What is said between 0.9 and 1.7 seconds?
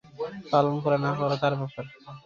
না করা তাঁর